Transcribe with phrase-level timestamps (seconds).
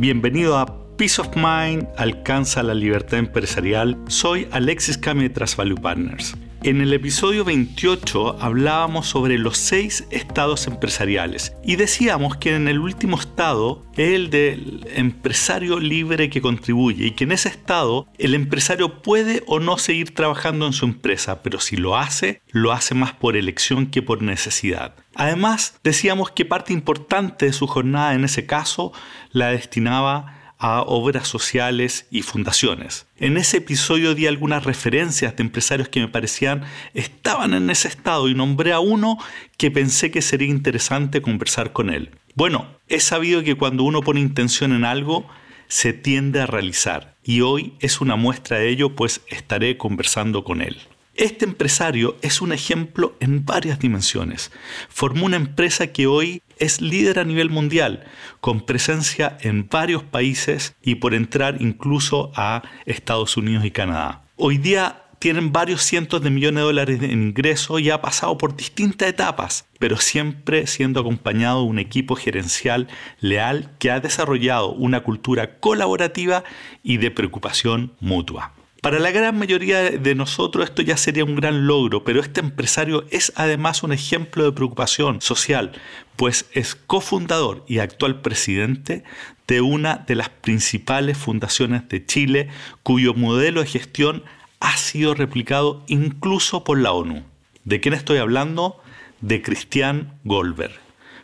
[0.00, 3.98] Bienvenido a Peace of Mind alcanza la libertad empresarial.
[4.08, 6.34] Soy Alexis Cami de Trasvalue Partners.
[6.62, 12.80] En el episodio 28 hablábamos sobre los seis estados empresariales y decíamos que en el
[12.80, 18.34] último estado es el del empresario libre que contribuye y que en ese estado el
[18.34, 22.94] empresario puede o no seguir trabajando en su empresa, pero si lo hace, lo hace
[22.94, 24.94] más por elección que por necesidad.
[25.14, 28.92] Además, decíamos que parte importante de su jornada en ese caso
[29.32, 33.06] la destinaba a obras sociales y fundaciones.
[33.18, 38.28] En ese episodio di algunas referencias de empresarios que me parecían estaban en ese estado
[38.28, 39.16] y nombré a uno
[39.56, 42.10] que pensé que sería interesante conversar con él.
[42.34, 45.26] Bueno, he sabido que cuando uno pone intención en algo,
[45.68, 50.60] se tiende a realizar y hoy es una muestra de ello pues estaré conversando con
[50.60, 50.76] él.
[51.14, 54.52] Este empresario es un ejemplo en varias dimensiones.
[54.88, 58.04] Formó una empresa que hoy es líder a nivel mundial,
[58.40, 64.22] con presencia en varios países y por entrar incluso a Estados Unidos y Canadá.
[64.36, 68.56] Hoy día tienen varios cientos de millones de dólares en ingresos y ha pasado por
[68.56, 72.88] distintas etapas, pero siempre siendo acompañado de un equipo gerencial
[73.20, 76.42] leal que ha desarrollado una cultura colaborativa
[76.82, 78.54] y de preocupación mutua.
[78.80, 83.04] Para la gran mayoría de nosotros esto ya sería un gran logro, pero este empresario
[83.10, 85.72] es además un ejemplo de preocupación social,
[86.16, 89.04] pues es cofundador y actual presidente
[89.46, 92.48] de una de las principales fundaciones de Chile,
[92.82, 94.24] cuyo modelo de gestión
[94.60, 97.22] ha sido replicado incluso por la ONU.
[97.64, 98.82] ¿De quién estoy hablando?
[99.20, 100.72] De Cristian Goldberg,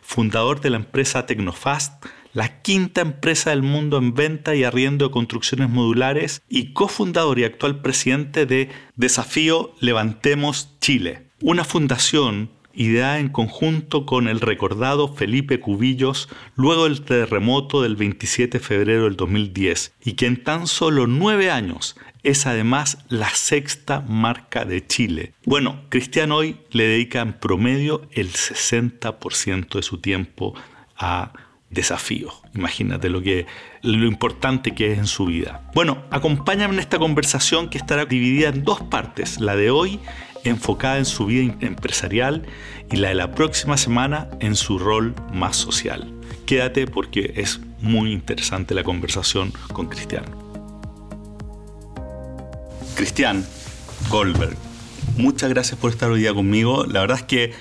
[0.03, 2.05] fundador de la empresa Tecnofast,
[2.37, 7.45] la quinta empresa del mundo en venta y arriendo de construcciones modulares y cofundador y
[7.45, 15.59] actual presidente de Desafío Levantemos Chile, una fundación ideada en conjunto con el recordado Felipe
[15.59, 21.07] Cubillos luego del terremoto del 27 de febrero del 2010 y que en tan solo
[21.07, 25.33] nueve años es además la sexta marca de Chile.
[25.43, 30.53] Bueno, Cristian hoy le dedica en promedio el 60% de su tiempo
[30.95, 31.33] a
[31.69, 32.31] desafío.
[32.55, 33.45] Imagínate lo que
[33.81, 35.69] lo importante que es en su vida.
[35.73, 39.99] Bueno, acompáñame en esta conversación que estará dividida en dos partes, la de hoy
[40.43, 42.43] enfocada en su vida empresarial
[42.91, 46.13] y la de la próxima semana en su rol más social.
[46.45, 50.23] Quédate porque es muy interesante la conversación con Cristian.
[52.95, 53.45] Cristian
[54.09, 54.55] Goldberg,
[55.17, 56.85] muchas gracias por estar hoy día conmigo.
[56.85, 57.53] La verdad es que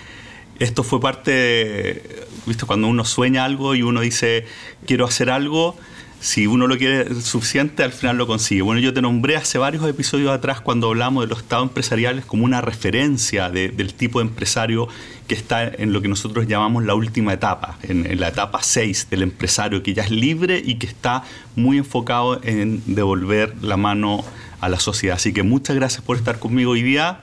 [0.59, 2.67] esto fue parte, ¿viste?
[2.67, 4.47] cuando uno sueña algo y uno dice,
[4.87, 5.77] quiero hacer algo,
[6.21, 8.63] si uno lo quiere suficiente, al final lo consigue.
[8.63, 12.45] Bueno, yo te nombré hace varios episodios atrás cuando hablamos de los estados empresariales como
[12.45, 14.89] una referencia del tipo de empresario
[15.29, 19.23] que está en lo que nosotros llamamos la última etapa, en, la etapa 6 del
[19.23, 21.23] empresario, que ya es libre y que está
[21.55, 24.25] muy enfocado en devolver la mano
[24.61, 25.17] a la sociedad.
[25.17, 27.21] Así que muchas gracias por estar conmigo hoy día.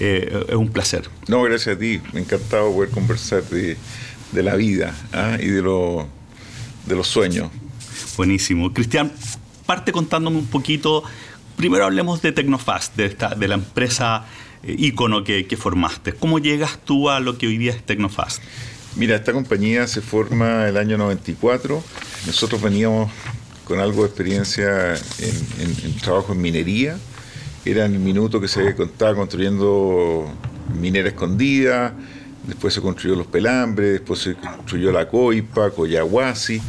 [0.00, 1.08] Eh, es un placer.
[1.28, 2.00] No, gracias a ti.
[2.12, 3.76] Me encantado poder conversar de,
[4.42, 5.36] la vida ¿ah?
[5.40, 7.50] y de, de los sueños.
[8.16, 8.72] Buenísimo.
[8.72, 9.12] Cristian,
[9.66, 11.02] parte contándome un poquito.
[11.56, 14.26] Primero hablemos de Tecnofast, de, esta, de la empresa
[14.62, 16.12] eh, ícono que, que, formaste.
[16.12, 18.42] ¿Cómo llegas tú a lo que hoy día es Tecnofast?
[18.96, 21.82] Mira, esta compañía se forma el año 94.
[22.26, 23.10] Nosotros veníamos
[23.64, 26.98] con algo de experiencia en, en trabajo en minería
[27.64, 30.30] era en el minuto que se estaba construyendo
[30.78, 31.94] minera escondida,
[32.46, 36.60] después se construyó los pelambres, después se construyó la coipa, Coyahuasi,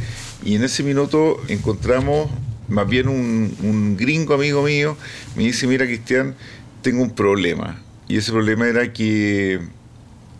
[0.44, 2.30] y en ese minuto encontramos
[2.68, 4.96] más bien un, gringo amigo mío,
[5.36, 6.34] me dice, mira Cristian,
[6.82, 7.80] tengo un problema.
[8.08, 9.60] Y ese problema era que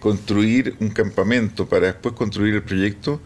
[0.00, 3.20] construir un campamento para después construir el proyecto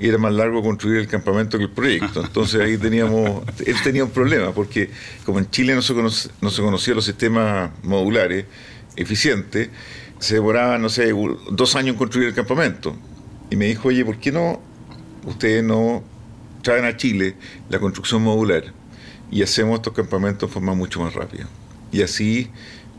[0.00, 2.22] era más largo construir el campamento que el proyecto.
[2.24, 4.90] Entonces ahí teníamos, él tenía un problema, porque
[5.24, 6.10] como en Chile no se, no
[6.50, 8.46] se conocían los sistemas modulares
[8.96, 9.68] eficientes,
[10.22, 11.12] se demoraba, no sé,
[11.50, 12.96] dos años en construir el campamento.
[13.50, 14.60] Y me dijo, oye, ¿por qué no
[15.26, 16.04] ustedes no
[16.62, 17.34] traen a Chile
[17.68, 18.72] la construcción modular
[19.32, 21.48] y hacemos estos campamentos de forma mucho más rápida?
[21.90, 22.50] Y así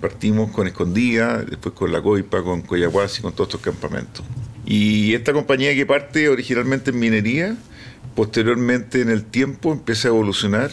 [0.01, 4.25] partimos con Escondida, después con La Coipa, con Coyahuasi, con todos estos campamentos.
[4.65, 7.55] Y esta compañía que parte originalmente en minería,
[8.15, 10.71] posteriormente en el tiempo empieza a evolucionar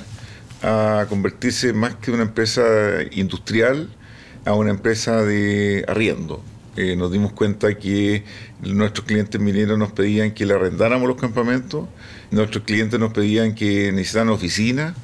[0.63, 2.65] a convertirse más que una empresa
[3.13, 3.89] industrial
[4.45, 6.43] a una empresa de arriendo.
[6.77, 8.25] Eh, nos dimos cuenta que
[8.63, 11.87] nuestros clientes mineros nos pedían que le arrendáramos los campamentos,
[12.31, 14.95] nuestros clientes nos pedían que necesitaban oficina,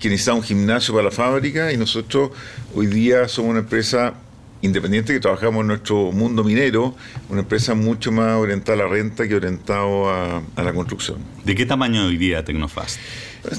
[0.00, 2.30] que necesitaban un gimnasio para la fábrica y nosotros
[2.74, 4.14] hoy día somos una empresa
[4.60, 6.94] independiente que trabajamos en nuestro mundo minero,
[7.28, 11.18] una empresa mucho más orientada a la renta que orientado a, la construcción.
[11.44, 12.98] ¿De qué tamaño hoy día Tecnofast?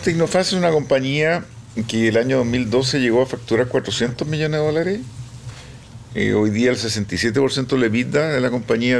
[0.04, 1.46] Tecnofast es una compañía
[1.88, 5.00] que el año 2012 llegó a facturar 400 millones de dólares.
[6.16, 9.00] Eh, hoy día el 67% de la EBITDA de la compañía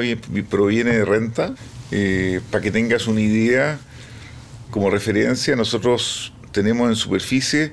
[0.50, 1.56] proviene de renta.
[1.92, 3.80] Eh, para que tengas una idea,
[4.70, 7.72] como referencia, nosotros tenemos en superficie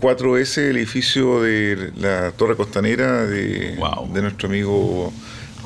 [0.00, 3.78] 4S el edificio de la Torre Costanera de,
[4.12, 5.12] de nuestro amigo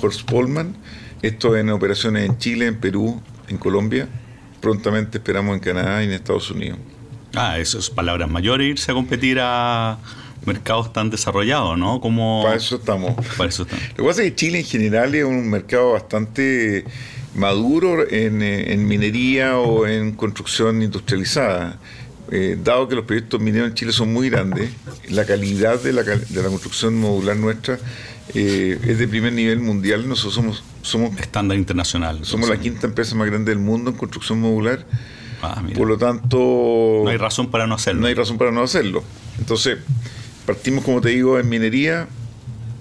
[0.03, 0.76] Horst Polman.
[1.23, 4.06] Esto en operaciones en Chile, en Perú, en Colombia.
[4.61, 6.79] Prontamente esperamos en Canadá y en Estados Unidos.
[7.35, 9.99] Ah, eso es palabras mayores, irse a competir a
[10.46, 12.00] mercados tan desarrollados, ¿no?
[12.00, 12.43] Como...
[12.44, 13.14] Para eso estamos.
[13.37, 13.85] Para eso estamos.
[13.91, 16.85] Lo que pasa es que Chile en general es un mercado bastante
[17.35, 21.79] maduro en, eh, en minería o en construcción industrializada.
[22.31, 24.70] Eh, dado que los proyectos mineros en Chile son muy grandes,
[25.11, 27.79] la calidad de la, de la construcción modular nuestra
[28.32, 30.08] eh, es de primer nivel mundial.
[30.08, 32.25] Nosotros somos, somos estándar internacional.
[32.25, 34.87] Somos la quinta empresa más grande del mundo en construcción modular.
[35.43, 38.00] Ah, Por lo tanto, no hay razón para no hacerlo.
[38.00, 39.05] No hay razón para no hacerlo.
[39.38, 39.79] Entonces,
[40.46, 42.08] partimos, como te digo, en minería,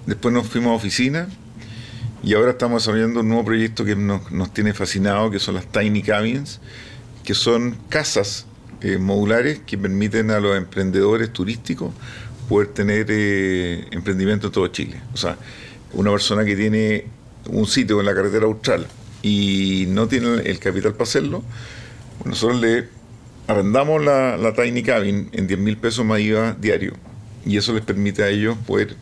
[0.06, 1.28] después nos fuimos a oficina
[2.22, 5.66] y ahora estamos desarrollando un nuevo proyecto que nos, nos tiene fascinado, que son las
[5.66, 6.60] Tiny Cabins,
[7.22, 8.46] que son casas
[8.80, 11.92] eh, modulares que permiten a los emprendedores turísticos
[12.48, 15.00] poder tener eh, emprendimiento en todo Chile.
[15.14, 15.38] O sea,
[15.92, 17.06] una persona que tiene
[17.48, 18.86] un sitio en la carretera austral
[19.22, 21.42] y no tiene el capital para hacerlo,
[22.24, 22.88] nosotros le
[23.46, 26.92] arrendamos la, Tiny Cabin en 10 mil pesos más IVA diario
[27.46, 28.96] y eso les permite a ellos poder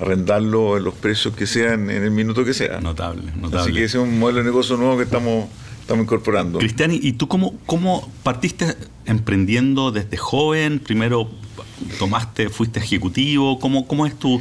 [0.00, 2.80] arrendarlo en los precios que sean en el minuto que sea.
[2.80, 3.60] Notable, notable.
[3.60, 5.46] Así que ese es un modelo de negocio nuevo que estamos
[5.80, 6.58] estamos incorporando.
[6.58, 10.78] Cristiani, ¿y tú cómo, cómo partiste emprendiendo desde joven?
[10.78, 11.28] Primero
[11.98, 14.40] tomaste, fuiste ejecutivo, ¿cómo, cómo es tu,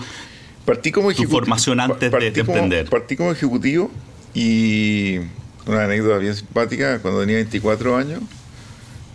[0.65, 2.89] partí como formación antes de, emprender?
[2.89, 3.91] Partí como ejecutivo
[4.33, 5.17] y
[5.65, 8.21] una anécdota bien simpática, cuando tenía 24 años,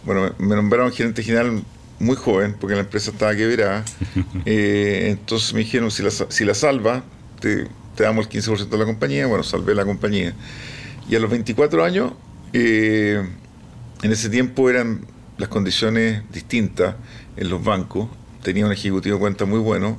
[0.04, 1.62] bueno, me nombraron gerente general
[1.98, 3.84] muy joven, porque la empresa estaba quebrada,
[4.44, 7.04] eh, entonces me dijeron, si la, si la salva,
[7.40, 10.34] te, te damos el 15% de la compañía, bueno, salvé la compañía.
[11.08, 12.12] Y a los 24 años,
[12.52, 13.22] eh,
[14.02, 15.06] en ese tiempo eran
[15.38, 16.96] las condiciones distintas
[17.36, 18.08] en los bancos.
[18.42, 19.96] Tenía un ejecutivo de cuenta muy bueno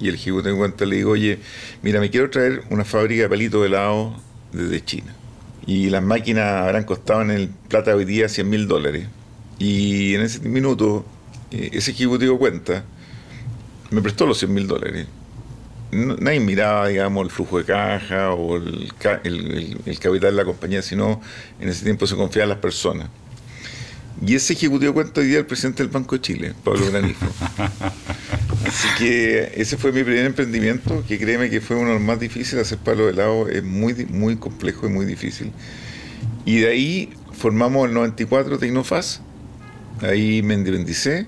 [0.00, 1.38] y el ejecutivo de cuenta le digo, oye,
[1.82, 4.16] mira, me quiero traer una fábrica de palitos de helado
[4.52, 5.14] desde China.
[5.66, 9.06] Y las máquinas habrán costado en el plata hoy día 100 mil dólares.
[9.58, 11.04] Y en ese minuto,
[11.52, 12.84] ese ejecutivo cuenta
[13.90, 15.06] me prestó los 100 mil dólares
[15.92, 18.92] nadie miraba, digamos, el flujo de caja o el,
[19.24, 21.20] el, capital de la compañía, sino
[21.60, 23.08] en ese tiempo se confiaba en las personas.
[24.24, 27.26] Y ese ejecutivo cuenta hoy día el presidente del Banco de Chile, Pablo Granifo.
[28.66, 32.20] Así que ese fue mi primer emprendimiento, que créeme que fue uno de los más
[32.20, 35.50] difíciles, hacer palo de helado es muy, muy complejo y muy difícil.
[36.46, 39.20] Y de ahí formamos el 94 Tecnofaz,
[40.00, 41.26] ahí me independicé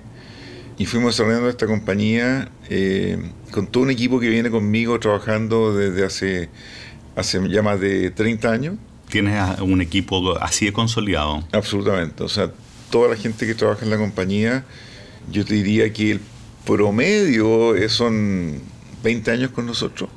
[0.77, 3.17] y fuimos desarrollando esta compañía eh,
[3.51, 6.49] con todo un equipo que viene conmigo trabajando desde hace,
[7.15, 8.75] hace ya más de 30 años.
[9.09, 11.47] ¿Tienes un equipo así de consolidado?
[11.51, 12.23] Absolutamente.
[12.23, 12.51] O sea,
[12.89, 14.65] toda la gente que trabaja en la compañía,
[15.31, 16.21] yo te diría que el
[16.65, 18.59] promedio son
[19.03, 20.09] 20 años con nosotros.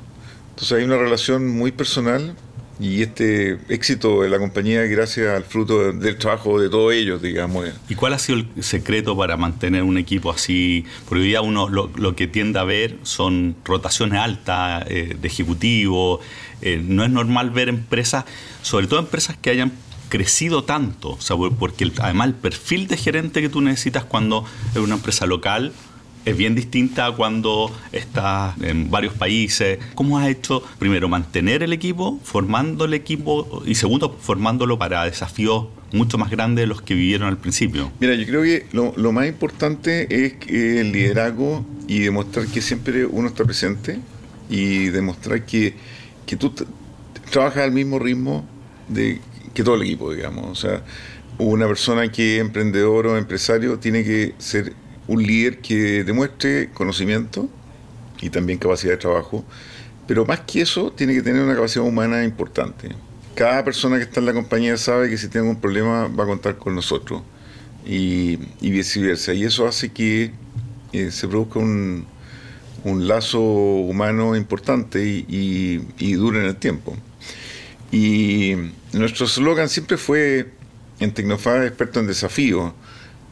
[0.49, 2.35] Entonces hay una relación muy personal
[2.79, 7.67] y este éxito de la compañía gracias al fruto del trabajo de todos ellos, digamos.
[7.89, 10.85] ¿Y cuál ha sido el secreto para mantener un equipo así?
[11.07, 16.21] Porque hoy día uno lo, que tiende a ver son rotaciones altas eh, de ejecutivo.
[16.61, 18.23] Eh, no es normal ver empresas,
[18.61, 19.73] sobre todo empresas que hayan
[20.07, 24.77] crecido tanto, o sea, porque además el perfil de gerente que tú necesitas cuando es
[24.77, 25.71] una empresa local
[26.25, 29.79] es bien distinta cuando estás en varios países.
[29.95, 35.67] ¿Cómo has hecho, primero, mantener el equipo, formando el equipo y segundo, formándolo para desafíos
[35.91, 37.91] mucho más grandes de los que vivieron al principio?
[37.99, 43.29] Mira, yo creo que lo, más importante es el liderazgo y demostrar que siempre uno
[43.29, 43.99] está presente
[44.49, 45.73] y demostrar que,
[46.25, 46.53] que tú
[47.31, 48.45] trabajas al mismo ritmo
[48.87, 49.19] de
[49.53, 50.45] que todo el equipo, digamos.
[50.49, 50.83] O sea,
[51.37, 54.73] una persona que es emprendedor o empresario tiene que ser
[55.09, 57.49] un líder que demuestre conocimiento
[58.21, 59.43] y también capacidad de trabajo,
[60.07, 62.89] pero más que eso tiene que tener una capacidad humana importante.
[63.33, 66.27] Cada persona que está en la compañía sabe que si tiene algún problema va a
[66.27, 67.23] contar con nosotros
[67.83, 69.33] y, viceversa.
[69.33, 70.31] Y eso hace que
[70.93, 72.05] eh, se produzca un,
[72.85, 76.95] lazo humano importante y, y, dure en el tiempo.
[77.91, 78.53] Y
[78.93, 80.51] nuestro slogan siempre fue
[80.99, 82.73] en Tecnofaz experto en desafíos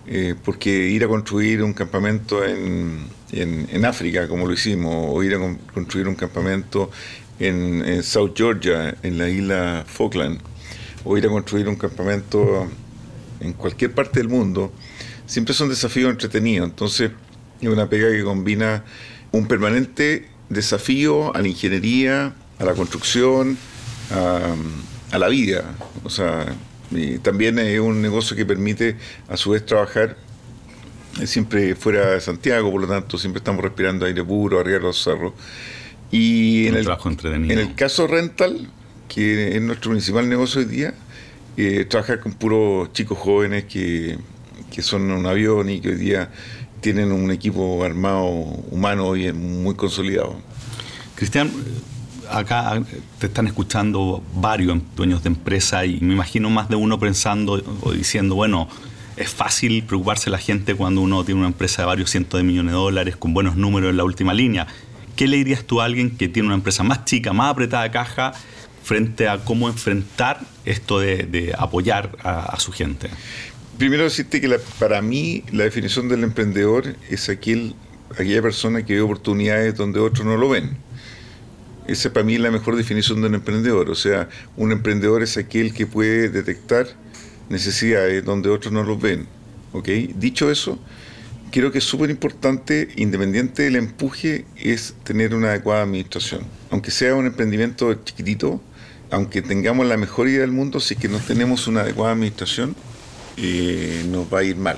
[0.09, 5.35] Eh, porque ir a construir un campamento en, en, África, como lo hicimos, o ir
[5.35, 6.89] a construir un campamento
[7.39, 10.39] en, South Georgia, en la isla Falkland,
[11.03, 12.69] o ir a construir un campamento
[13.41, 14.71] en cualquier parte del mundo,
[15.25, 16.69] siempre son desafíos entretenidos.
[16.69, 17.11] Entonces,
[17.59, 18.85] es una pega que combina
[19.33, 23.57] un permanente desafío a la ingeniería, a la construcción,
[24.11, 24.55] a,
[25.11, 25.65] a la vida.
[26.05, 26.45] O sea,
[26.91, 28.95] y también es un negocio que permite
[29.27, 30.15] a su vez trabajar
[31.25, 35.01] siempre fuera de Santiago, por lo tanto siempre estamos respirando aire puro, arriba de los
[35.03, 35.33] cerros.
[36.11, 36.87] Y en el,
[37.25, 38.69] en el, caso rental,
[39.09, 40.93] que es nuestro principal negocio hoy día,
[41.57, 44.17] eh, trabajar con puros chicos jóvenes que,
[44.71, 46.29] que son un avión y que hoy día
[46.79, 50.39] tienen un equipo armado humano y muy consolidado.
[51.15, 51.51] Cristian,
[52.31, 52.81] acá
[53.19, 57.91] te están escuchando varios dueños de empresa y me imagino más de uno pensando o
[57.91, 58.67] diciendo, bueno,
[59.17, 62.71] es fácil preocuparse la gente cuando uno tiene una empresa de varios cientos de millones
[62.71, 64.67] de dólares con buenos números en la última línea.
[65.15, 67.91] ¿Qué le dirías tú a alguien que tiene una empresa más chica, más apretada de
[67.91, 68.33] caja,
[68.83, 73.09] frente a cómo enfrentar esto de, apoyar a, su gente?
[73.79, 77.73] Primero decirte que para mí la definición del emprendedor es aquel,
[78.11, 80.77] aquella persona que ve oportunidades donde otros no lo ven.
[81.87, 83.89] Esa para mí es la mejor definición de un emprendedor.
[83.89, 86.87] O sea, un emprendedor es aquel que puede detectar
[87.49, 89.27] necesidades donde otros no los ven.
[89.71, 89.87] ¿ok?
[90.15, 90.79] Dicho eso,
[91.51, 96.41] creo que es súper importante, independiente del empuje, es tener una adecuada administración.
[96.69, 98.61] Aunque sea un emprendimiento chiquitito,
[99.09, 102.75] aunque tengamos la mejor idea del mundo, si es que no tenemos una adecuada administración,
[103.37, 104.77] eh, nos va a ir mal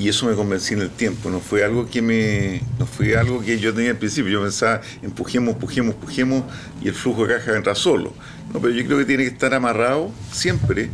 [0.00, 3.42] y eso me convencí en el tiempo, no fue algo que me no fue algo
[3.42, 6.44] que yo tenía al principio, yo pensaba empujemos, empujemos, empujemos
[6.80, 8.14] y el flujo de caja vendrá solo.
[8.50, 10.88] No, pero yo creo que tiene que estar amarrado siempre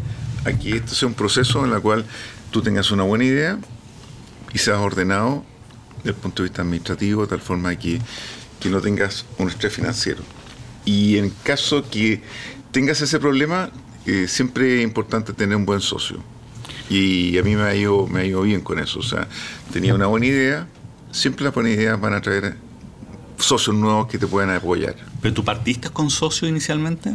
[0.45, 2.05] a que esto sea un proceso en el cual
[2.51, 3.61] tú tengas una buena idea
[4.53, 5.45] y seas ordenado
[5.99, 8.01] desde el punto de vista administrativo, de tal forma que,
[8.59, 10.25] que no tengas un estrés financiero.
[10.85, 12.23] Y en caso que
[12.73, 13.71] tengas ese problema,
[14.05, 16.25] eh, siempre es importante tener un buen socio
[16.89, 19.01] y a mí me ha, ido, me ha ido bien con eso.
[19.01, 19.27] O sea,
[19.73, 20.67] tenía una buena idea.
[21.11, 22.57] Siempre las buenas ideas van a traer
[23.39, 24.97] socios nuevos que te puedan apoyar.
[25.21, 27.15] ¿Pero tú partiste con socios inicialmente?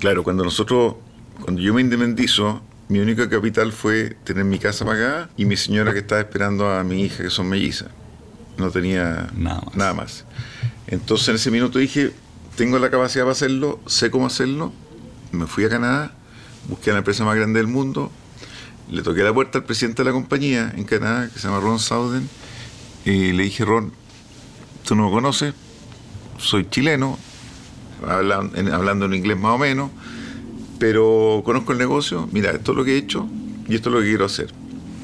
[0.00, 0.96] Claro, cuando nosotros,
[1.40, 5.92] cuando yo me independizo, mi único capital fue tener mi casa pagada y mi señora
[5.92, 7.88] que estaba esperando a mi hija, que son mellizas.
[8.58, 9.76] No tenía nada más.
[9.76, 10.24] nada más.
[10.86, 12.12] Entonces en ese minuto dije,
[12.56, 14.72] tengo la capacidad para hacerlo, sé cómo hacerlo.
[15.30, 16.12] Me fui a Canadá,
[16.68, 18.10] busqué a la empresa más grande del mundo,
[18.92, 21.78] le toqué la puerta al presidente de la compañía en Canadá, que se llama Ron
[21.78, 22.28] Sauden,
[23.06, 23.90] y le dije, Ron,
[24.84, 25.54] tú no me conoces,
[26.36, 27.18] soy chileno,
[28.06, 29.90] hablando en, inglés más o menos,
[30.78, 33.26] pero conozco el negocio, mira, esto es lo que he hecho
[33.66, 34.48] y esto es lo que quiero hacer.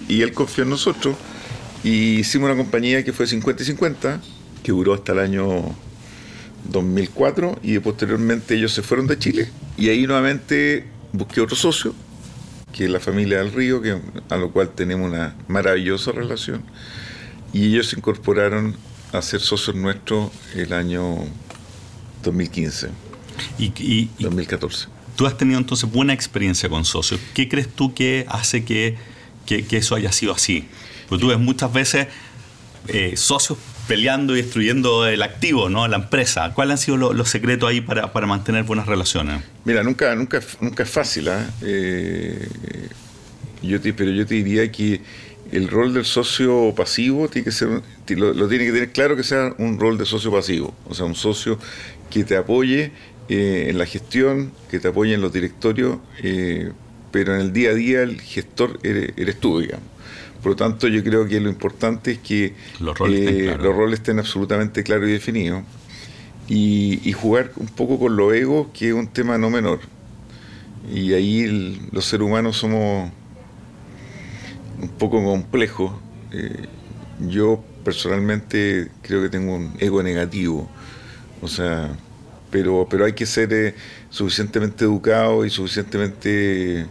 [0.07, 1.17] Y él confió en nosotros
[1.83, 4.21] y hicimos una compañía que fue 50 y 50,
[4.63, 5.75] que duró hasta el año
[6.71, 11.95] 2004 y posteriormente ellos se fueron de Chile y ahí nuevamente busqué otro socio
[12.73, 13.99] que es la familia del río, que,
[14.29, 16.63] a lo cual tenemos una maravillosa relación.
[17.53, 18.77] Y ellos se incorporaron
[19.13, 21.17] a ser socios nuestros el año
[22.23, 22.91] 2015.
[23.59, 24.89] Y, 2014.
[25.17, 27.21] Tú has tenido entonces buena experiencia con socios.
[27.35, 28.97] ¿Qué crees tú que hace que,
[29.47, 30.69] que, eso haya sido así?
[31.09, 32.09] Porque tú ves muchas veces
[32.89, 33.59] eh, socios
[33.89, 35.89] peleando y destruyendo el activo, ¿no?
[35.89, 36.53] la empresa.
[36.55, 39.43] ¿Cuáles han sido los secretos ahí para, mantener buenas relaciones?
[39.65, 41.51] Mira, nunca, nunca, nunca es fácil, ¿ah?
[41.63, 42.49] ¿eh?
[43.63, 45.01] yo pero yo te diría que
[45.51, 47.69] el rol del socio pasivo tiene que ser,
[48.17, 51.15] lo, tiene que tener claro que sea un rol de socio pasivo, o sea, un
[51.15, 51.59] socio
[52.11, 52.93] que te apoye
[53.29, 56.73] eh, en la gestión, que te apoye en los directorios, eh,
[57.11, 59.87] pero en el día a día el gestor eres, eres tú, digamos.
[60.43, 64.85] Por lo tanto, yo creo que lo importante es que los roles, estén, eh, absolutamente
[64.85, 65.65] claros y definidos
[66.49, 69.81] y, jugar un poco con los egos, que es un tema no menor.
[70.91, 73.11] Y ahí los seres humanos somos
[74.81, 75.93] un poco complejos.
[76.33, 76.67] Eh,
[77.29, 80.69] yo personalmente creo que tengo un ego negativo,
[81.43, 81.91] o sea,
[82.51, 83.75] pero, pero hay que ser eh,
[84.09, 86.87] suficientemente educado y suficientemente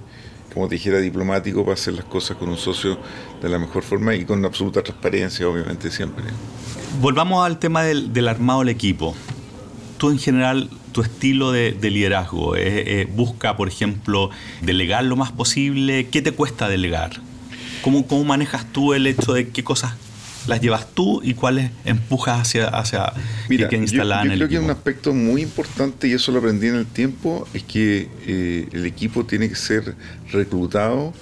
[0.58, 2.98] como te dijera, diplomático para hacer las cosas con un socio
[3.42, 6.26] de la mejor forma y con absoluta transparencia, obviamente, siempre.
[7.00, 9.16] Volvamos al tema del, armado del equipo.
[10.00, 12.56] Tú en general, tu estilo de, liderazgo,
[13.16, 16.08] busca, por ejemplo, delegar lo más posible.
[16.08, 17.22] ¿Qué te cuesta delegar?
[17.84, 19.94] ¿Cómo, ¿Cómo manejas tú el hecho de qué cosas
[20.48, 23.14] las llevas tú y cuáles empujas hacia, hacia
[23.50, 26.68] Mira, que instalar yo, yo creo que un aspecto muy importante, y eso lo aprendí
[26.68, 29.96] en el tiempo, es que eh, el equipo tiene que ser
[30.32, 31.14] reclutado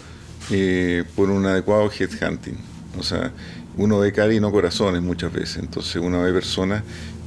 [0.51, 2.57] eh, por un adecuado headhunting.
[2.99, 3.31] O sea,
[3.77, 5.57] uno ve cara y no corazones muchas veces.
[5.57, 6.83] Entonces uno ve personas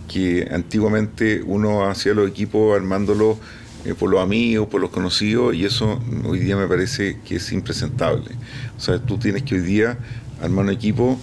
[0.09, 3.37] que antiguamente uno hacía los equipos armándolos
[3.85, 7.53] eh, por los amigos, por los conocidos, y eso hoy día me parece que es
[7.53, 8.31] impresentable.
[8.77, 9.99] O sea, tú tienes que hoy día
[10.43, 11.19] armar un equipo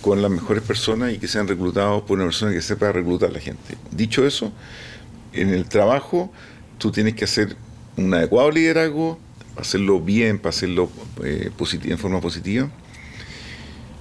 [0.00, 3.32] con las mejores personas y que sean reclutados por una persona que sepa reclutar a
[3.32, 3.76] la gente.
[3.90, 4.52] Dicho eso,
[5.32, 6.32] en el trabajo
[6.78, 7.56] tú tienes que hacer
[7.96, 9.18] un adecuado liderazgo,
[9.56, 10.90] hacerlo bien, para hacerlo
[11.24, 11.50] eh,
[11.84, 12.70] en forma positiva.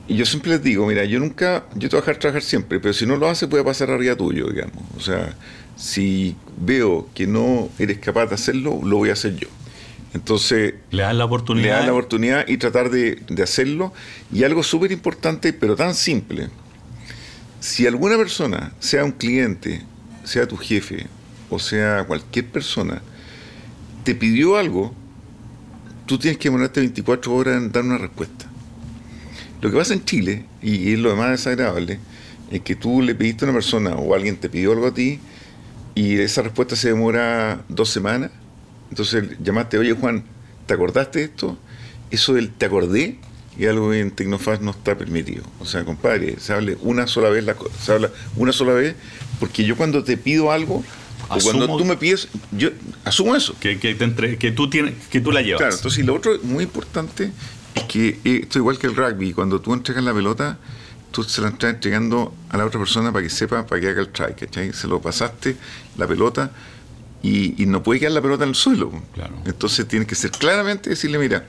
[0.08, 3.16] Y yo siempre les digo, mira, yo nunca, yo te trabajar siempre, pero si no
[3.16, 4.84] lo haces puede pasar arriba tuyo, digamos.
[4.98, 5.36] O sea,
[5.76, 9.48] si veo que no eres capaz de hacerlo, lo voy a hacer yo.
[10.14, 11.66] Entonces, le dan la oportunidad.
[11.66, 13.94] Le dan la oportunidad y tratar de, de hacerlo.
[14.34, 16.50] Y algo súper importante, pero tan simple.
[17.60, 19.84] Si alguna persona, sea un cliente,
[20.24, 21.08] sea tu jefe,
[21.50, 23.02] o sea cualquier persona,
[24.04, 24.94] te pidió algo,
[26.06, 28.46] tú tienes que demorarte 24 horas en dar una respuesta.
[29.62, 32.00] Lo que pasa en Chile, y es lo más desagradable,
[32.50, 35.20] es que tú le pediste a una persona o alguien te pidió algo a ti
[35.96, 38.32] y esa respuesta se demora dos semanas.
[38.90, 40.24] Entonces llamaste, oye Juan,
[40.66, 41.58] ¿te acordaste de esto?
[42.12, 43.20] Eso del te acordé
[43.58, 45.44] y algo en Tecnofast no está permitido.
[45.60, 48.96] O sea, compadre, se habla una sola vez, la, se habla una sola vez,
[49.40, 50.84] porque yo cuando te pido algo,
[51.28, 52.70] o cuando tú me pides, yo
[53.04, 53.56] asumo eso.
[53.60, 55.60] Que, que, te que, tú tienes, que tú la llevas.
[55.60, 57.32] Claro, entonces y lo otro muy importante
[57.76, 60.58] es que eh, esto igual que el rugby, cuando tú entregas la pelota,
[61.12, 64.02] tú se la estás entregando a la otra persona para que sepa, para que haga
[64.02, 64.74] el try, ¿cachai?
[64.74, 65.56] Se lo pasaste,
[65.98, 66.52] la pelota,
[67.22, 68.92] y, no puede quedar la pelota en el suelo.
[69.14, 69.36] Claro.
[69.46, 71.46] Entonces tienes que ser claramente decirle, mira,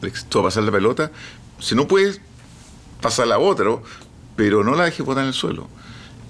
[0.00, 1.10] tú vas a pasar la pelota,
[1.58, 2.20] si no puedes,
[3.00, 3.70] pasa la otra,
[4.36, 5.68] pero no la dejes botar en el suelo.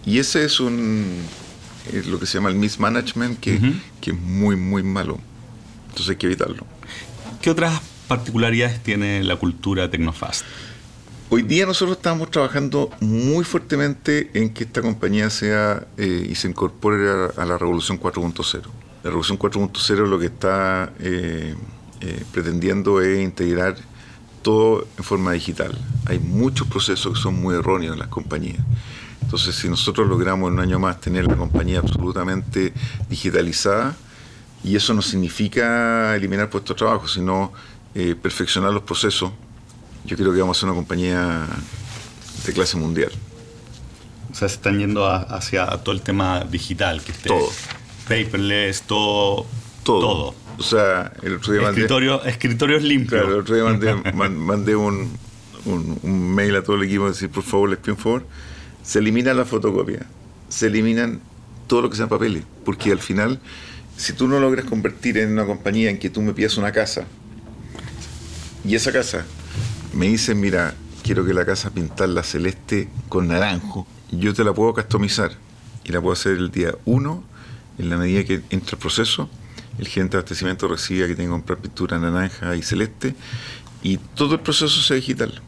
[0.07, 1.23] Y ese es un
[1.93, 3.59] es lo que se llama el mismanagement, que,
[4.00, 5.19] que es muy, muy malo.
[5.88, 6.67] Entonces hay que evitarlo.
[7.40, 10.45] ¿Qué otras particularidades tiene la cultura Tecnofast?
[11.31, 16.49] Hoy día nosotros estamos trabajando muy fuertemente en que esta compañía sea eh, y se
[16.49, 18.63] incorpore a, la revolución 4.0.
[19.03, 21.55] La revolución 4.0 lo que está eh,
[22.01, 23.77] eh, pretendiendo es integrar
[24.41, 25.77] todo en forma digital.
[26.07, 28.64] Hay muchos procesos que son muy erróneos en las compañías.
[29.21, 32.73] Entonces, si nosotros logramos en un año más tener la compañía absolutamente
[33.11, 33.95] digitalizada,
[34.64, 37.53] y eso no significa eliminar puestos de trabajo, sino
[38.23, 39.31] perfeccionar los procesos,
[40.09, 41.47] yo creo que vamos a ser una compañía
[42.44, 43.12] de clase mundial.
[44.33, 47.49] O sea, se están yendo hacia todo el tema digital, que esté todo.
[48.09, 49.47] paperless, todo.
[49.85, 50.35] Todo.
[50.59, 53.21] O sea, el otro día Escritorio, escritorios limpios.
[53.23, 53.64] Claro, el otro día
[54.42, 55.16] mandé, un,
[55.64, 58.27] un, mail a todo el equipo decir, por favor, les pido un favor
[58.88, 60.07] se elimina la fotocopia,
[60.49, 61.21] se eliminan
[61.66, 63.38] todo lo que sea papeles, porque al final,
[63.99, 67.07] si tú no logras convertir en una compañía en que tú me pidas una casa,
[68.64, 69.27] y esa casa
[69.92, 74.74] me dicen, mira, quiero que la casa pintarla celeste con naranjo, yo te la puedo
[74.74, 75.33] customizar
[75.85, 77.24] y la puedo hacer el día 1,
[77.79, 79.29] en la medida que entra el proceso,
[79.79, 83.14] el gerente de abastecimiento recibe que tenga que comprar pintura naranja y celeste,
[83.83, 85.40] y todo el proceso sea digital.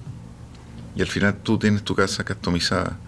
[0.96, 2.98] Y al final tú tienes tu casa customizada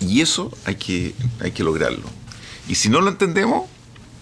[0.00, 2.04] y eso hay que, hay que lograrlo.
[2.68, 3.64] Y si no lo entendemos,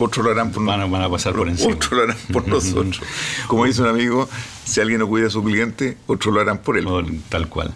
[0.01, 0.91] otros lo harán por nosotros.
[0.91, 1.75] Van a pasar por encima.
[1.75, 3.01] Otros lo harán por nosotros.
[3.47, 4.29] Como dice un amigo,
[4.65, 6.87] si alguien no cuida a su cliente, otros lo harán por él.
[7.29, 7.73] Tal cual.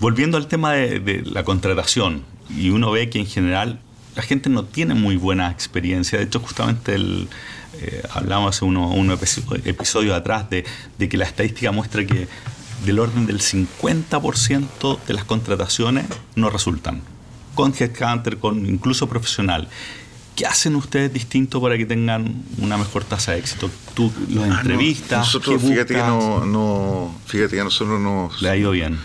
[0.00, 3.80] Volviendo al tema de, la contratación, y uno ve que en general
[4.14, 6.18] la gente no tiene muy buena experiencia.
[6.18, 7.28] De hecho, justamente el,
[7.80, 10.64] eh, hablamos hace uno, un episodio atrás de,
[10.98, 12.28] de, que la estadística muestra que
[12.84, 17.02] del orden del 50% de las contrataciones no resultan.
[17.54, 19.68] Con Headhunter, con incluso profesional.
[20.34, 23.70] ¿Qué hacen ustedes distinto para que tengan una mejor tasa de éxito?
[23.94, 25.20] ¿Tú los ah, entrevistas?
[25.20, 28.42] nosotros, fíjate que, no, fíjate que a nosotros nos...
[28.42, 28.98] Le ha ido bien.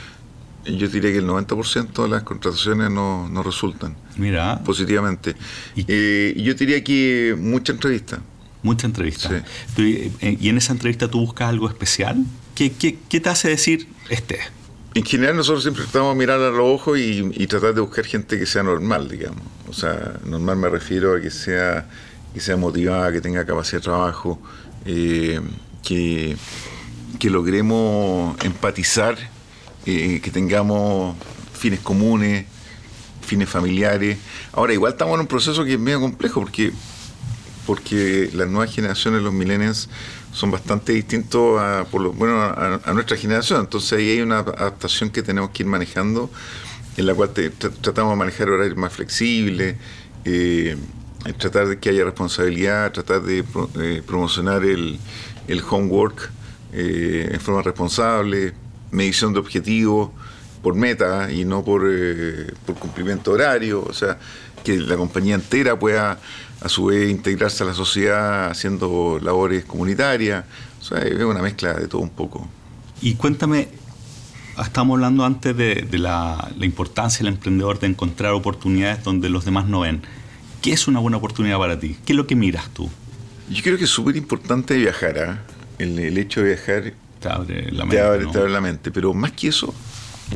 [0.66, 3.96] Yo diría que el 90% de las contrataciones no, resultan.
[4.18, 4.62] Mira.
[4.64, 5.36] Positivamente.
[5.76, 5.86] ¿Y?
[5.88, 8.20] Eh, yo diría que mucha entrevista.
[8.62, 9.44] Mucha entrevista.
[9.76, 10.12] Sí.
[10.22, 12.26] Eh, ¿Y en esa entrevista tú buscas algo especial?
[12.56, 14.40] ¿Qué, te hace decir este?
[14.96, 18.40] En general nosotros siempre tratamos de mirar a los ojos y, tratar de buscar gente
[18.40, 19.44] que sea normal, digamos.
[19.68, 21.88] O sea, normal me refiero a que sea,
[22.34, 24.42] que sea motivada, que tenga capacidad de trabajo,
[24.86, 25.40] eh,
[25.84, 26.36] que,
[27.20, 29.16] que, logremos empatizar,
[29.86, 31.16] eh, que tengamos
[31.54, 32.46] fines comunes,
[33.22, 34.18] fines familiares.
[34.54, 36.74] Ahora, igual estamos en un proceso que es medio complejo porque,
[37.68, 39.88] porque las nuevas generaciones, los millennials,
[40.32, 43.62] son bastante distintos a, por lo, bueno, a, nuestra generación.
[43.62, 46.30] Entonces ahí hay una adaptación que tenemos que ir manejando,
[46.98, 49.76] en la cual tratamos de manejar horarios más flexibles,
[50.26, 50.78] eh,
[51.38, 53.44] tratar de que haya responsabilidad, tratar de
[54.06, 55.00] promocionar el,
[55.50, 56.30] el homework
[56.72, 58.54] eh, en forma responsable,
[58.92, 60.12] medición de objetivos
[60.62, 64.20] por meta y no por, eh, por cumplimiento horario, o sea,
[64.64, 66.20] que la compañía entera pueda
[66.62, 70.46] a su vez integrarse a la sociedad haciendo labores comunitarias,
[70.82, 72.48] o sea, es una mezcla de todo un poco.
[73.02, 73.70] Y cuéntame,
[74.62, 79.68] estamos hablando antes de, la, la, importancia del emprendedor de encontrar oportunidades donde los demás
[79.68, 80.02] no ven.
[80.62, 81.96] ¿Qué es una buena oportunidad para ti?
[82.06, 82.90] ¿Qué es lo que miras tú?
[83.50, 85.20] Yo creo que es súper importante viajar.
[85.20, 85.40] ¿ah?
[85.78, 87.96] El, hecho de viajar te abre la mente.
[87.96, 88.02] Te
[88.38, 88.92] abre, la mente.
[88.92, 89.74] Pero más que eso,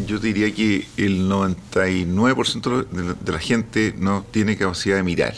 [0.07, 5.35] yo diría que el 99% de la gente no tiene capacidad de mirar.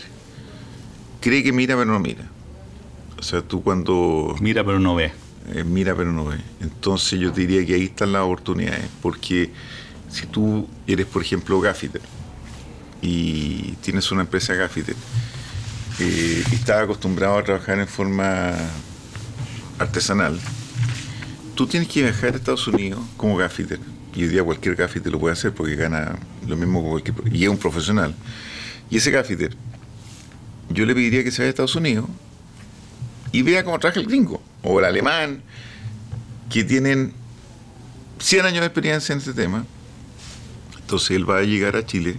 [1.20, 2.30] Cree que mira, pero no mira.
[3.18, 4.36] O sea, tú cuando...
[4.39, 5.12] Mira, pero no ve.
[5.54, 6.38] Eh, mira, pero no ve.
[6.62, 8.88] Entonces yo diría que ahí están las oportunidades.
[9.02, 9.52] Porque
[10.10, 12.02] si tú eres, por ejemplo, gaffiter
[13.02, 14.96] y tienes una empresa gaffiter
[16.00, 18.54] eh, y estás acostumbrado a trabajar en forma
[19.78, 20.39] artesanal,
[21.56, 23.80] tú tienes que viajar a Estados Unidos como gaffiter.
[24.15, 27.36] Y hoy día cualquier gaffiter lo puede hacer porque gana lo mismo que cualquier...
[27.36, 28.15] Y es un profesional.
[28.89, 29.56] Y ese gaffiter,
[30.69, 32.06] yo le pediría que se vaya a Estados Unidos
[33.32, 35.41] y vea cómo trabaja el gringo o el alemán,
[36.49, 37.13] que tienen
[38.19, 39.65] 100 años de experiencia en este tema.
[40.80, 42.17] Entonces él va a llegar a Chile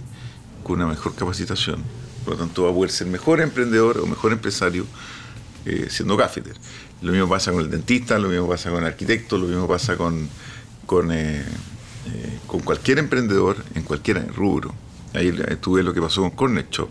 [0.63, 1.83] con una mejor capacitación.
[2.23, 4.85] Por lo tanto, va a poder ser mejor emprendedor o mejor empresario
[5.65, 6.55] eh, siendo gaffeter.
[7.01, 9.95] Lo mismo pasa con el dentista, lo mismo pasa con el arquitecto, lo mismo pasa
[9.95, 10.27] con,
[10.85, 11.43] con, eh,
[12.07, 14.73] eh, con cualquier emprendedor en cualquier rubro.
[15.13, 16.89] Ahí tuve lo que pasó con Corner Shop.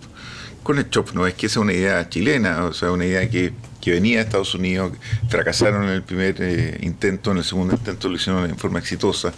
[0.63, 3.93] Corner Shop no es que sea una idea chilena, o sea, una idea que, que
[3.93, 4.93] venía de Estados Unidos,
[5.29, 9.33] fracasaron en el primer intento, en el segundo intento lo hicieron en forma exitosa,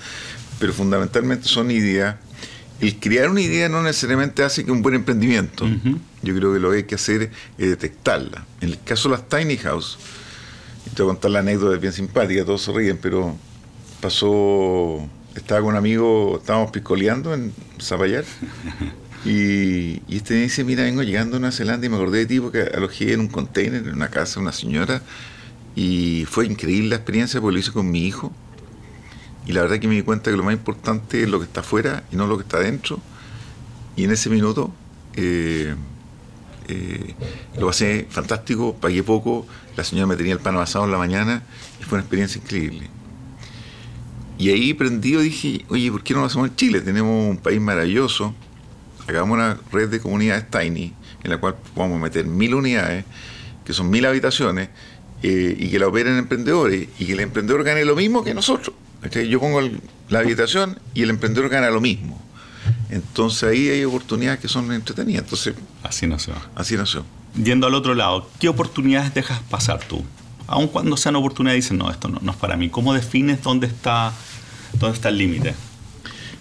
[0.59, 2.17] pero fundamentalmente son ideas
[2.81, 5.67] el crear una idea no necesariamente hace que un buen emprendimiento.
[6.23, 8.47] Yo creo que lo que hay que hacer es detectarla.
[8.61, 9.99] En el caso de las tiny house,
[10.95, 13.37] te voy a contar la anécdota bien simpática, todos se ríen, pero
[14.01, 15.09] pasó,
[15.39, 18.25] estaba con un amigo, estábamos piscoleando en Zapallar,
[19.25, 22.27] y, y, este me dice, mira, vengo llegando a Nueva Zelanda y me acordé de
[22.27, 25.03] ti porque alojé en un container, en una casa, una señora,
[25.75, 28.33] y fue increíble la experiencia porque lo hice con mi hijo
[29.49, 31.61] y la verdad que me di cuenta que lo más importante es lo que está
[31.61, 33.01] afuera y no lo que está adentro.
[33.97, 34.71] Y en ese minuto
[35.17, 35.75] eh,
[36.69, 37.15] eh,
[37.59, 41.43] lo pasé fantástico, pagué poco, la señora me tenía el pan avanzado en la mañana
[41.81, 42.91] y fue una experiencia increíble.
[44.39, 46.81] Y ahí prendido dije, oye, ¿por qué no lo hacemos en Chile?
[46.81, 48.35] Tenemos un país maravilloso,
[49.09, 53.05] hagamos una red de comunidades tiny en la cual podamos meter mil unidades,
[53.65, 54.69] que son mil habitaciones,
[55.23, 58.77] eh, y que la operen emprendedores, y que el emprendedor gane lo mismo que nosotros.
[59.29, 59.61] Yo pongo
[60.09, 62.21] la habitación y el emprendedor gana lo mismo.
[62.91, 65.25] Entonces ahí hay oportunidades que son entretenidas.
[65.25, 66.35] Entonces, así nació.
[66.55, 67.05] Así nació.
[67.35, 70.05] Yendo al otro lado, ¿qué oportunidades dejas pasar tú?
[70.49, 72.69] Aun cuando sean oportunidades, dicen, no, esto no, es para mí.
[72.69, 74.13] ¿Cómo defines dónde está,
[74.73, 75.55] dónde está el límite?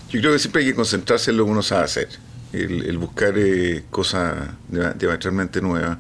[0.10, 2.10] Yo creo que siempre hay que concentrarse en lo que uno sabe hacer.
[2.54, 5.98] El, buscar eh, cosas diametralmente nuevas.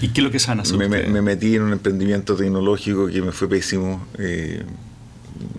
[0.00, 3.22] ¿Y qué es lo que saben hacer me, me, metí en un emprendimiento tecnológico que
[3.22, 4.04] me fue pésimo.
[4.18, 4.64] Eh,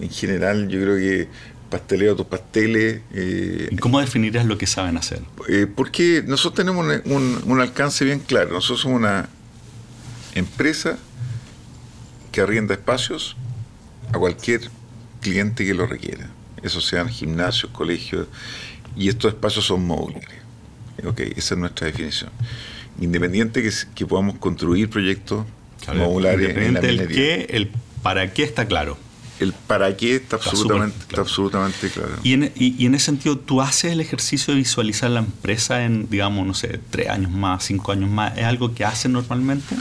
[0.01, 1.29] en general yo creo que
[1.73, 3.01] pasteleo tus pasteles.
[3.13, 5.21] Eh, ¿Y cómo definirías lo que saben hacer?
[5.49, 8.53] Eh, porque nosotros tenemos un, alcance bien claro.
[8.53, 9.27] Nosotros somos una
[10.35, 10.99] empresa
[12.33, 13.37] que arrienda espacios
[14.11, 14.69] a cualquier
[15.21, 16.29] cliente que lo requiera.
[16.61, 18.27] Eso sean gimnasios, colegios,
[18.97, 20.25] y estos espacios son móviles.
[21.05, 22.31] Ok, esa es nuestra definición.
[22.99, 25.45] Independiente que, que podamos construir proyectos
[25.87, 27.03] modulares en la minería.
[27.03, 28.97] El qué, el para qué está claro
[29.39, 31.23] el para qué está, absolutamente, claro.
[31.23, 32.11] absolutamente claro.
[32.23, 36.09] Y en, y, en, ese sentido, ¿tú haces el ejercicio de visualizar la empresa en,
[36.09, 38.37] digamos, no sé, tres años más, cinco años más?
[38.37, 39.75] ¿Es algo que haces normalmente?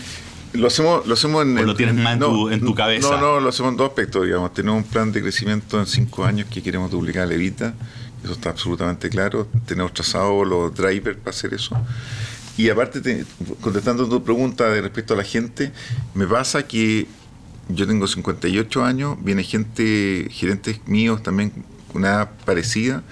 [0.53, 1.59] Lo hacemos, lo hacemos en...
[1.59, 3.11] ¿O lo tienes más en, tu, en, tu, cabeza?
[3.12, 4.53] No, no, lo hacemos en dos aspectos, digamos.
[4.53, 7.75] Tenemos un plan de crecimiento en cinco años que queremos duplicar la Evita.
[8.23, 9.49] Eso está absolutamente claro.
[9.67, 11.77] Tenemos trazado los drivers para hacer eso.
[12.57, 13.25] Y aparte,
[13.61, 15.73] contestando tu pregunta de respecto a la gente,
[16.15, 17.07] me pasa que
[17.69, 21.51] yo tengo 58 años, viene gente, gerentes míos también
[21.91, 23.03] con una edad parecida.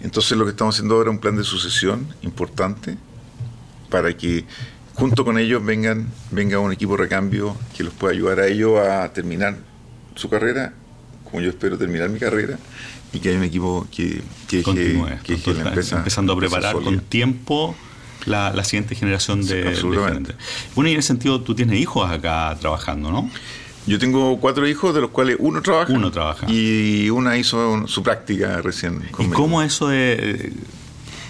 [0.00, 2.96] Entonces lo que estamos haciendo ahora es un plan de sucesión importante
[3.88, 4.44] para que
[4.94, 8.78] junto con ellos vengan, venga un equipo de recambio que los pueda ayudar a ellos
[8.78, 9.56] a terminar
[10.14, 10.72] su carrera,
[11.24, 12.58] como yo espero terminar mi carrera,
[13.12, 17.74] y que haya un equipo que, que, que, la empresa empezando a preparar con tiempo
[18.26, 20.34] la, siguiente generación de, absolutamente.
[20.74, 23.30] Bueno, y en ese sentido tú tienes hijos acá trabajando, ¿no?
[23.86, 25.92] Yo tengo cuatro hijos, de los cuales uno trabaja.
[25.92, 26.46] Uno trabaja.
[26.48, 29.02] Y una hizo su práctica recién.
[29.18, 30.52] ¿Y cómo eso de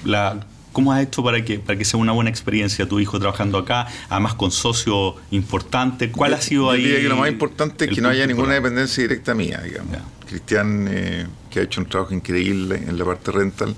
[0.04, 3.58] la ¿Cómo has hecho para que, para que sea una buena experiencia tu hijo trabajando
[3.58, 6.10] acá, además con socio importante?
[6.10, 6.88] ¿Cuál ha sido ahí?
[6.88, 9.98] Yo que lo más importante es que no haya ninguna dependencia directa mía, digamos.
[10.26, 13.76] Cristian, eh, que ha hecho un trabajo increíble en la parte rental,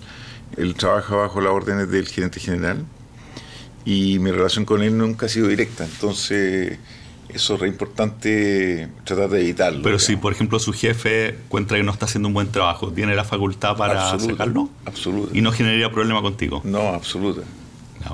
[0.56, 2.84] él trabaja bajo las órdenes del gerente general
[3.84, 6.78] y mi relación con él nunca ha sido directa, entonces
[7.34, 9.82] eso es re importante tratar de evitarlo.
[9.82, 13.14] Pero si, por ejemplo, su jefe encuentra que no está haciendo un buen trabajo, ¿tiene
[13.14, 14.70] la facultad para sacarlo?
[14.84, 15.36] Absoluta.
[15.36, 16.62] ¿Y no generaría problema contigo?
[16.64, 17.42] No, absoluta.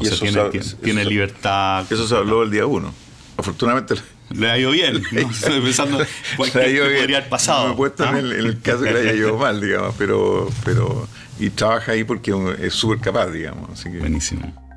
[0.00, 0.40] y eso tiene,
[0.83, 1.85] tiene, libertad.
[1.90, 2.92] Eso se habló el día uno.
[3.37, 3.94] Afortunadamente
[4.30, 5.02] le ha ido bien.
[5.12, 5.20] ¿no?
[5.30, 5.98] Estoy pensando
[6.37, 7.64] pues, que, podría haber pasado.
[7.64, 10.48] No me puesto en, el, en, el, caso que le haya ido mal, digamos, pero,
[10.64, 13.70] pero y trabaja ahí porque es súper capaz, digamos.
[13.70, 13.98] Así que.
[13.98, 14.69] Buenísimo.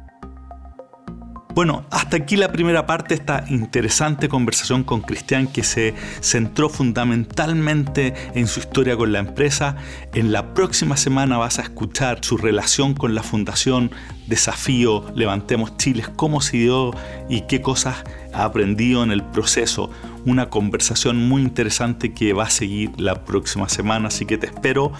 [1.54, 8.16] Bueno, hasta aquí la primera parte esta interesante conversación con Cristian que se centró fundamentalmente
[8.34, 9.76] en su historia con la empresa.
[10.16, 13.92] En la próxima semana vas a escuchar su relación con la fundación
[14.26, 16.92] Desafío Levantemos Chile, cómo se dio
[17.30, 19.92] y qué cosas ha aprendido en el proceso.
[20.26, 24.92] Una conversación muy interesante que va a seguir la próxima semana, así que te espero.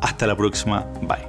[0.00, 0.86] Hasta la próxima.
[1.02, 1.27] Bye.